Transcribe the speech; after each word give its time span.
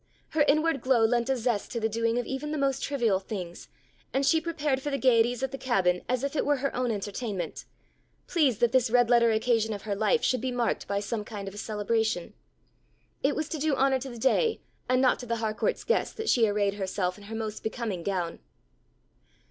Her 0.29 0.41
inward 0.47 0.81
glow 0.81 1.05
lent 1.05 1.29
a 1.29 1.37
zest 1.37 1.69
to 1.73 1.79
the 1.79 1.87
doing 1.87 2.17
of 2.17 2.25
even 2.25 2.49
the 2.51 2.57
most 2.57 2.81
trivial 2.81 3.19
things, 3.19 3.67
and 4.11 4.25
she 4.25 4.41
prepared 4.41 4.81
for 4.81 4.89
the 4.89 4.97
gaieties 4.97 5.43
at 5.43 5.51
the 5.51 5.59
Cabin, 5.59 6.01
as 6.09 6.23
if 6.23 6.35
it 6.35 6.43
were 6.43 6.55
her 6.55 6.75
own 6.75 6.89
entertainment, 6.89 7.65
pleased 8.25 8.61
that 8.61 8.71
this 8.71 8.89
red 8.89 9.11
letter 9.11 9.29
occasion 9.29 9.75
of 9.75 9.83
her 9.83 9.93
life 9.93 10.23
should 10.23 10.41
be 10.41 10.51
marked 10.51 10.87
by 10.87 11.01
some 11.01 11.23
kind 11.23 11.47
of 11.47 11.53
a 11.53 11.57
celebration. 11.59 12.33
It 13.21 13.35
was 13.35 13.47
to 13.49 13.59
do 13.59 13.75
honour 13.75 13.99
to 13.99 14.09
the 14.09 14.17
day 14.17 14.59
and 14.89 15.03
not 15.03 15.19
to 15.19 15.27
the 15.27 15.35
Harcourt's 15.35 15.83
guest, 15.83 16.17
that 16.17 16.29
she 16.29 16.47
arrayed 16.47 16.73
herself 16.73 17.19
in 17.19 17.25
her 17.25 17.35
most 17.35 17.61
becoming 17.61 18.01
gown. 18.01 18.39